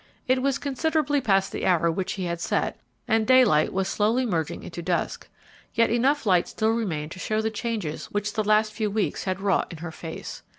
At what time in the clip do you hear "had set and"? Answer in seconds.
2.25-3.27